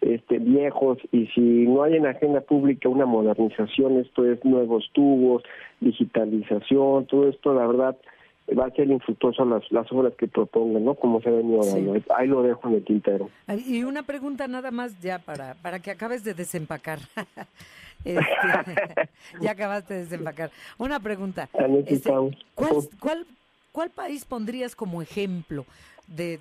este, 0.00 0.38
viejos, 0.38 0.98
y 1.12 1.26
si 1.28 1.40
no 1.40 1.82
hay 1.82 1.96
en 1.96 2.06
agenda 2.06 2.40
pública 2.40 2.88
una 2.88 3.04
modernización, 3.04 3.98
esto 3.98 4.24
es 4.24 4.44
nuevos 4.44 4.88
tubos, 4.92 5.42
digitalización, 5.80 7.06
todo 7.06 7.28
esto, 7.28 7.52
la 7.52 7.66
verdad, 7.66 7.96
va 8.58 8.66
a 8.66 8.70
ser 8.70 8.88
infructuoso 8.90 9.44
las, 9.44 9.62
las 9.70 9.90
obras 9.92 10.14
que 10.18 10.28
propongan, 10.28 10.84
¿no? 10.84 10.94
Como 10.94 11.20
se 11.20 11.28
ha 11.28 11.32
venido 11.32 11.64
dando. 11.64 11.94
Ahí 12.16 12.26
lo 12.26 12.42
dejo 12.42 12.68
en 12.68 12.74
el 12.74 12.84
tintero. 12.84 13.30
Y 13.66 13.84
una 13.84 14.02
pregunta 14.02 14.48
nada 14.48 14.70
más 14.70 14.98
ya 15.00 15.18
para, 15.18 15.54
para 15.54 15.80
que 15.80 15.90
acabes 15.90 16.24
de 16.24 16.34
desempacar. 16.34 16.98
Este, 18.02 18.22
ya 19.42 19.50
acabaste 19.50 19.92
de 19.92 20.00
desempacar. 20.00 20.50
Una 20.78 21.00
pregunta. 21.00 21.48
Este, 21.86 22.10
¿cuál, 22.54 22.88
cuál, 22.98 23.26
cuál 23.72 23.90
país 23.90 24.24
pondrías 24.24 24.74
como 24.74 25.02
ejemplo 25.02 25.64
de, 26.16 26.38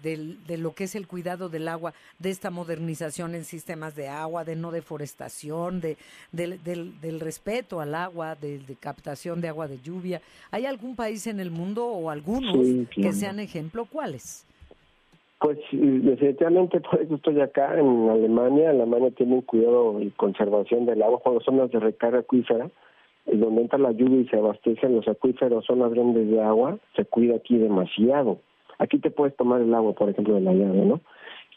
de, 0.47 0.57
lo 0.57 0.73
que 0.73 0.85
es 0.85 0.95
el 0.95 1.07
cuidado 1.07 1.47
del 1.47 1.67
agua, 1.67 1.93
de 2.17 2.29
esta 2.29 2.49
modernización 2.49 3.35
en 3.35 3.45
sistemas 3.45 3.95
de 3.95 4.07
agua, 4.07 4.43
de 4.43 4.55
no 4.55 4.71
deforestación, 4.71 5.79
de, 5.79 5.97
del, 6.31 6.59
del, 6.63 7.19
respeto 7.19 7.79
al 7.79 7.93
agua, 7.93 8.35
de, 8.35 8.59
captación 8.79 9.41
de 9.41 9.47
agua 9.47 9.67
de 9.67 9.79
lluvia. 9.79 10.21
¿Hay 10.51 10.65
algún 10.65 10.95
país 10.95 11.27
en 11.27 11.39
el 11.39 11.51
mundo 11.51 11.85
o 11.85 12.09
algunos 12.09 12.57
que 12.91 13.13
sean 13.13 13.39
ejemplo? 13.39 13.85
¿Cuáles? 13.85 14.45
Pues 15.39 15.57
definitivamente 15.71 16.81
por 16.91 17.01
eso 17.01 17.15
estoy 17.15 17.39
acá 17.39 17.79
en 17.79 18.09
Alemania. 18.09 18.71
Alemania 18.71 19.11
tiene 19.11 19.35
un 19.35 19.41
cuidado 19.41 20.01
y 20.01 20.09
conservación 20.11 20.85
del 20.85 21.03
agua 21.03 21.19
cuando 21.21 21.41
zonas 21.41 21.71
de 21.71 21.79
recarga 21.79 22.19
acuífera, 22.19 22.69
donde 23.33 23.61
entra 23.61 23.79
la 23.79 23.91
lluvia 23.91 24.21
y 24.21 24.27
se 24.27 24.37
abastecen 24.37 24.95
los 24.95 25.07
acuíferos, 25.07 25.65
zonas 25.65 25.91
grandes 25.91 26.29
de 26.29 26.41
agua, 26.41 26.77
se 26.95 27.05
cuida 27.05 27.35
aquí 27.35 27.57
demasiado. 27.57 28.39
Aquí 28.77 28.99
te 28.99 29.11
puedes 29.11 29.35
tomar 29.35 29.61
el 29.61 29.73
agua, 29.73 29.93
por 29.93 30.09
ejemplo, 30.09 30.35
de 30.35 30.41
la 30.41 30.53
llave, 30.53 30.85
¿no? 30.85 31.01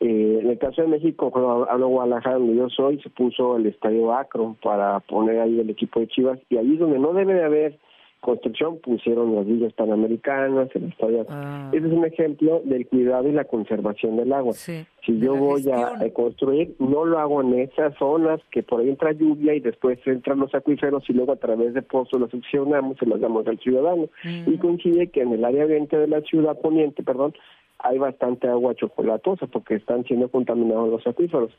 Eh, 0.01 0.41
en 0.43 0.51
el 0.51 0.59
caso 0.59 0.83
de 0.83 0.89
México, 0.89 1.31
cuando 1.31 1.71
hablo 1.71 1.87
de 1.87 1.93
Guadalajara, 1.93 2.39
donde 2.39 2.57
yo 2.57 2.69
soy, 2.71 3.01
se 3.01 3.11
puso 3.11 3.57
el 3.57 3.67
estadio 3.67 4.13
Acro 4.13 4.57
para 4.63 4.99
poner 5.01 5.39
ahí 5.41 5.61
el 5.61 5.71
equipo 5.71 6.01
de 6.01 6.09
Chivas, 6.09 6.41
y 6.51 6.57
ahí 6.57 6.75
es 6.75 6.81
donde 6.81 6.99
no 6.99 7.13
debe 7.13 7.35
de 7.35 7.45
haber 7.45 7.79
construcción 8.23 8.79
pusieron 8.79 9.35
las 9.35 9.45
villas 9.45 9.73
panamericanas, 9.73 10.69
el 10.75 10.85
estadio. 10.85 11.27
Ah. 11.29 11.71
Ese 11.73 11.87
es 11.87 11.93
un 11.93 12.05
ejemplo 12.05 12.63
del 12.65 12.87
cuidado 12.87 13.29
y 13.29 13.33
la 13.33 13.45
conservación 13.45 14.17
del 14.17 14.33
agua. 14.33 14.55
si 14.55 14.87
yo 15.05 15.35
voy 15.35 15.69
a, 15.71 16.09
construir, 16.15 16.75
no 16.79 17.05
lo 17.05 17.19
hago 17.19 17.43
en 17.43 17.59
esas 17.59 17.95
zonas 17.99 18.41
que 18.53 18.63
por 18.63 18.81
ahí 18.81 18.91
entra 18.91 19.13
lluvia 19.13 19.55
y 19.55 19.61
después 19.61 19.99
entran 20.07 20.39
los 20.39 20.55
acuíferos 20.55 21.03
y 21.09 21.13
luego 21.13 21.33
a 21.33 21.37
través 21.37 21.75
de 21.75 21.83
pozos 21.83 22.21
los 22.21 22.31
succionamos 22.31 22.97
y 23.03 23.07
los 23.07 23.21
damos 23.21 23.47
al 23.49 23.59
ciudadano. 23.59 24.09
Mm. 24.23 24.53
Y 24.53 24.59
coincide 24.59 25.09
que 25.09 25.23
en 25.23 25.33
el 25.33 25.45
área 25.45 25.67
20 25.67 25.99
de 25.99 26.07
la 26.07 26.21
ciudad 26.21 26.59
poniente, 26.61 27.03
perdón, 27.03 27.35
hay 27.83 27.99
bastante 27.99 28.49
agua 28.49 28.75
chocolatosa 28.75 29.47
porque 29.47 29.75
están 29.75 30.05
siendo 30.05 30.29
contaminados 30.29 30.89
los 30.89 31.07
acuíferos. 31.07 31.51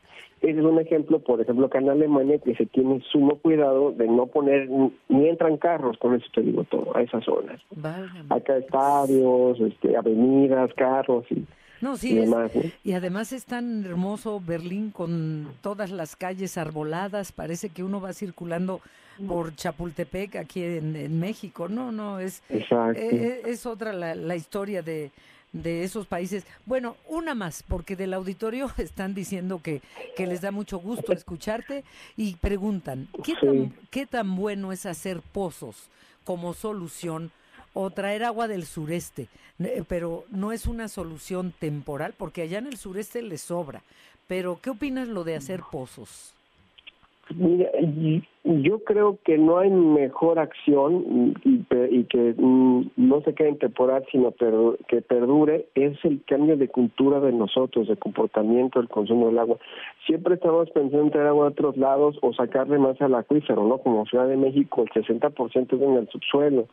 Ese 0.41 0.59
es 0.59 0.65
un 0.65 0.79
ejemplo, 0.79 1.19
por 1.19 1.41
ejemplo, 1.41 1.65
acá 1.65 1.79
en 1.79 1.89
Alemania 1.89 2.39
que 2.39 2.55
se 2.55 2.65
tiene 2.65 3.01
sumo 3.11 3.37
cuidado 3.37 3.91
de 3.91 4.07
no 4.07 4.27
poner, 4.27 4.69
ni 5.09 5.27
entran 5.27 5.57
carros, 5.57 5.97
con 5.97 6.15
eso 6.15 6.25
te 6.33 6.41
digo 6.41 6.63
todo, 6.65 6.95
a 6.95 7.01
esas 7.01 7.23
zonas. 7.25 7.61
Acá 8.29 8.57
estadios, 8.57 9.59
este, 9.59 9.95
avenidas, 9.97 10.73
carros 10.75 11.25
y... 11.29 11.45
No, 11.81 11.97
sí, 11.97 12.17
y, 12.17 12.89
y 12.89 12.93
además 12.93 13.33
es 13.33 13.43
tan 13.43 13.83
hermoso 13.83 14.39
Berlín 14.39 14.91
con 14.91 15.49
todas 15.59 15.91
las 15.91 16.15
calles 16.15 16.57
arboladas, 16.57 17.33
parece 17.33 17.69
que 17.69 17.83
uno 17.83 17.99
va 17.99 18.13
circulando 18.13 18.79
por 19.27 19.53
Chapultepec 19.53 20.37
aquí 20.37 20.63
en, 20.63 21.19
México. 21.19 21.67
No, 21.67 21.91
no, 21.91 22.19
es, 22.19 22.41
es, 22.47 22.71
eh, 22.95 23.41
es, 23.45 23.65
otra 23.65 23.91
la, 23.91 24.15
la 24.15 24.35
historia 24.37 24.81
de, 24.81 25.11
de 25.53 25.83
esos 25.83 26.07
países. 26.07 26.45
Bueno, 26.65 26.97
una 27.07 27.35
más, 27.35 27.63
porque 27.63 27.95
del 27.95 28.13
auditorio 28.13 28.71
están 28.77 29.13
diciendo 29.13 29.61
que, 29.63 29.81
que 30.17 30.27
les 30.27 30.41
da 30.41 30.51
mucho 30.51 30.79
gusto 30.79 31.13
escucharte 31.13 31.83
y 32.17 32.35
preguntan, 32.35 33.07
¿qué 33.23 33.35
tan, 33.35 33.73
¿qué 33.89 34.05
tan 34.05 34.35
bueno 34.35 34.71
es 34.71 34.85
hacer 34.85 35.21
pozos 35.21 35.89
como 36.25 36.53
solución 36.53 37.31
o 37.73 37.89
traer 37.91 38.23
agua 38.23 38.47
del 38.47 38.65
sureste? 38.65 39.29
Pero 39.87 40.25
no 40.29 40.51
es 40.51 40.65
una 40.65 40.89
solución 40.89 41.53
temporal, 41.57 42.13
porque 42.17 42.41
allá 42.41 42.57
en 42.57 42.67
el 42.67 42.77
sureste 42.77 43.21
les 43.21 43.41
sobra. 43.41 43.83
Pero, 44.27 44.59
¿qué 44.61 44.71
opinas 44.71 45.07
lo 45.07 45.23
de 45.23 45.35
hacer 45.35 45.61
pozos? 45.71 46.33
Mira, 47.29 47.69
yo 48.43 48.83
creo 48.83 49.17
que 49.23 49.37
no 49.37 49.57
hay 49.57 49.69
mejor 49.69 50.37
acción 50.37 51.33
y, 51.45 51.65
y 51.89 52.03
que 52.03 52.35
mm, 52.37 52.91
no 52.97 53.21
se 53.21 53.33
quede 53.33 53.49
en 53.49 53.57
temporal, 53.59 54.03
sino 54.11 54.33
que 54.87 55.01
perdure, 55.01 55.67
es 55.73 55.97
el 56.03 56.21
cambio 56.25 56.57
de 56.57 56.67
cultura 56.67 57.21
de 57.21 57.31
nosotros, 57.31 57.87
de 57.87 57.95
comportamiento, 57.95 58.79
del 58.79 58.89
consumo 58.89 59.27
del 59.27 59.39
agua. 59.39 59.57
Siempre 60.05 60.35
estamos 60.35 60.69
pensando 60.71 61.03
en 61.03 61.11
traer 61.11 61.27
agua 61.27 61.45
de 61.45 61.51
otros 61.51 61.77
lados 61.77 62.17
o 62.21 62.33
sacarle 62.33 62.77
más 62.77 63.01
al 63.01 63.15
acuífero, 63.15 63.65
¿no? 63.65 63.77
Como 63.77 64.05
Ciudad 64.05 64.27
de 64.27 64.37
México, 64.37 64.83
el 64.83 65.03
60% 65.03 65.73
es 65.73 65.81
en 65.81 65.93
el 65.93 66.09
subsuelo. 66.09 66.67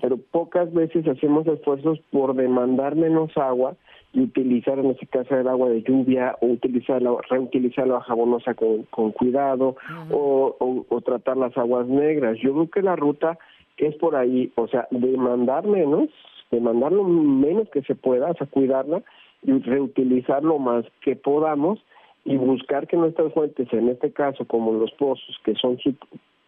Pero 0.00 0.16
pocas 0.16 0.72
veces 0.72 1.06
hacemos 1.06 1.46
esfuerzos 1.46 2.00
por 2.10 2.34
demandar 2.34 2.96
menos 2.96 3.36
agua 3.36 3.76
y 4.12 4.22
utilizar 4.22 4.78
en 4.78 4.86
este 4.86 5.06
caso 5.06 5.36
el 5.36 5.46
agua 5.46 5.68
de 5.68 5.82
lluvia 5.82 6.36
o 6.40 6.46
utilizarla, 6.46 7.12
reutilizar 7.28 7.86
la 7.86 8.00
jabonosa 8.00 8.54
con, 8.54 8.82
con 8.84 9.12
cuidado 9.12 9.76
o, 10.10 10.84
o, 10.88 11.00
tratar 11.00 11.36
las 11.36 11.56
aguas 11.56 11.86
negras. 11.86 12.38
Yo 12.42 12.52
creo 12.52 12.70
que 12.70 12.82
la 12.82 12.96
ruta 12.96 13.38
es 13.76 13.94
por 13.96 14.16
ahí, 14.16 14.52
o 14.56 14.66
sea, 14.68 14.88
demandar 14.90 15.66
menos, 15.66 16.08
demandar 16.50 16.92
lo 16.92 17.04
menos 17.04 17.68
que 17.70 17.82
se 17.82 17.94
pueda, 17.94 18.30
o 18.30 18.34
sea, 18.34 18.46
cuidarla 18.46 19.02
y 19.42 19.52
reutilizar 19.58 20.42
lo 20.42 20.58
más 20.58 20.84
que 21.00 21.16
podamos 21.16 21.78
y 22.24 22.36
buscar 22.36 22.86
que 22.86 22.96
nuestras 22.96 23.32
fuentes, 23.32 23.72
en 23.72 23.88
este 23.88 24.12
caso 24.12 24.44
como 24.44 24.72
los 24.72 24.90
pozos, 24.92 25.38
que 25.44 25.54
son 25.54 25.78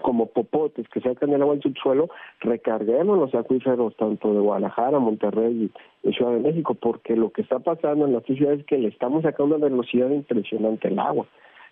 como 0.02 0.26
popotes 0.26 0.88
que 0.88 1.00
sacan 1.00 1.30
el 1.30 1.40
agua 1.40 1.54
del 1.54 1.62
subsuelo, 1.62 2.10
recarguemos 2.40 3.18
los 3.18 3.34
acuíferos 3.34 3.96
tanto 3.96 4.34
de 4.34 4.40
Guadalajara, 4.40 4.98
Monterrey 4.98 5.70
y, 6.02 6.12
Ciudad 6.12 6.32
de 6.32 6.40
México, 6.40 6.74
porque 6.74 7.16
lo 7.16 7.30
que 7.30 7.42
está 7.42 7.60
pasando 7.60 8.06
en 8.06 8.12
las 8.12 8.24
ciudades 8.24 8.60
es 8.60 8.66
que 8.66 8.76
le 8.76 8.88
estamos 8.88 9.22
sacando 9.22 9.56
una 9.56 9.66
velocidad 9.66 10.10
impresionante 10.10 10.88
el 10.88 10.98
agua. 10.98 11.26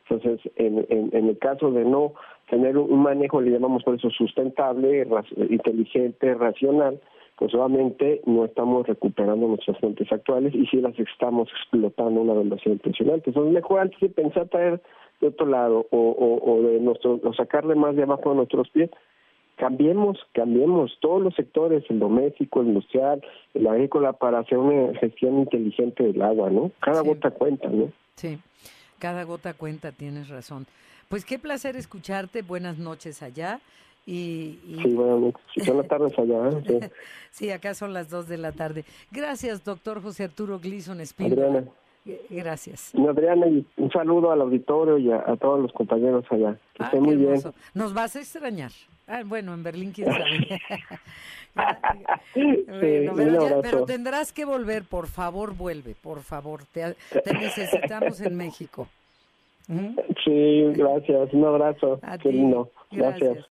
Entonces, 0.09 0.41
en, 0.57 0.87
en, 0.89 1.29
el 1.29 1.39
caso 1.39 1.71
de 1.71 1.85
no 1.85 2.15
tener 2.49 2.79
un 2.79 3.03
manejo, 3.03 3.41
le 3.41 3.51
llamamos 3.51 3.85
por 3.85 3.95
eso 3.95 4.11
sustentable, 4.11 5.07
inteligente, 5.51 6.35
racional, 6.35 7.01
pues 7.41 7.55
obviamente 7.55 8.21
no 8.27 8.45
estamos 8.45 8.87
recuperando 8.87 9.49
nuestras 9.49 9.79
fuentes 9.79 10.13
actuales 10.13 10.55
y 10.55 10.67
sí 10.67 10.77
las 10.77 10.99
estamos 10.99 11.49
explotando 11.51 12.21
a 12.21 12.23
una 12.25 12.35
velocidad 12.35 12.75
impresionante. 12.75 13.31
Entonces 13.31 13.53
mejor 13.53 13.81
antes 13.81 13.99
de 13.99 14.11
pensar 14.11 14.49
traer 14.49 14.83
de 15.21 15.29
otro 15.29 15.47
lado 15.47 15.87
o, 15.91 16.41
o, 16.43 16.63
de 16.63 16.81
nuestro, 16.81 17.21
o 17.23 17.35
sacarle 17.35 17.75
más 17.75 17.97
de 17.97 18.03
abajo 18.03 18.31
de 18.31 18.37
nuestros 18.37 18.69
pies, 18.71 18.91
cambiemos, 19.57 20.19
cambiemos 20.33 20.97
todos 21.01 21.23
los 21.23 21.35
sectores, 21.35 21.85
el 21.91 21.99
doméstico, 21.99 22.61
el 22.63 22.69
industrial, 22.69 23.23
el 23.55 23.67
agrícola, 23.67 24.15
para 24.15 24.41
hacer 24.41 24.59
una 24.59 24.99
gestión 24.99 25.41
inteligente 25.41 26.03
del 26.03 26.23
agua, 26.23 26.51
¿no? 26.51 26.71
Cada 26.81 27.03
gota 27.03 27.31
cuenta, 27.31 27.69
¿no? 27.69 27.93
Sí, 28.17 28.39
cada 28.99 29.25
gota 29.25 29.55
cuenta, 29.55 29.93
tienes 29.93 30.29
razón. 30.29 30.67
Pues 31.09 31.25
qué 31.25 31.39
placer 31.39 31.77
escucharte, 31.77 32.43
buenas 32.43 32.79
noches 32.79 33.23
allá. 33.23 33.61
Y, 34.07 34.59
Sí, 34.83 34.95
bueno, 34.95 35.33
si 35.55 35.61
son 35.61 35.77
las 35.77 35.89
tardes 35.89 36.19
allá. 36.19 36.49
¿eh? 36.49 36.91
Sí. 37.31 37.51
acá 37.51 37.75
son 37.75 37.93
las 37.93 38.09
dos 38.09 38.29
de 38.29 38.39
la 38.39 38.53
tarde. 38.53 38.85
Gracias, 39.11 39.63
doctor 39.63 40.03
José 40.03 40.25
Arturo 40.25 40.59
Gleason 40.59 41.01
Espino. 41.01 41.65
Gracias. 42.31 42.93
Adriana, 42.95 43.47
y 43.49 43.67
un 43.77 43.91
saludo 43.91 44.31
al 44.31 44.41
auditorio 44.41 44.99
y 44.99 45.11
a, 45.11 45.37
todos 45.37 45.61
los 45.61 45.73
compañeros 45.73 46.25
allá. 46.31 46.57
Que 46.75 46.85
ah, 46.85 46.91
muy 47.01 47.17
bien. 47.17 47.41
Nos 47.75 47.95
vas 47.95 48.17
a 48.17 48.21
extrañar. 48.21 48.71
Ah, 49.07 49.23
bueno, 49.25 49.55
en 49.55 49.63
Berlín 49.63 49.93
quién 49.93 50.09
sabe. 50.13 50.61
pero, 52.81 53.85
tendrás 53.85 54.33
que 54.33 54.45
volver, 54.45 54.85
por 54.85 55.09
favor, 55.09 55.57
vuelve, 55.57 55.95
por 56.01 56.21
favor. 56.23 56.63
Te, 56.73 56.95
necesitamos 57.33 58.21
en 58.21 58.37
México. 58.37 58.89
Sí, 60.25 60.65
gracias. 60.75 61.33
Un 61.33 61.45
abrazo. 61.45 62.01
Qué 62.21 62.33
lindo. 62.33 62.71
Gracias. 62.91 63.47